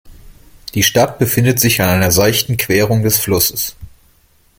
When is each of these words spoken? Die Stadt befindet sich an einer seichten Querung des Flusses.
Die 0.73 0.81
Stadt 0.81 1.19
befindet 1.19 1.59
sich 1.59 1.79
an 1.79 1.87
einer 1.87 2.09
seichten 2.09 2.57
Querung 2.57 3.03
des 3.03 3.19
Flusses. 3.19 3.75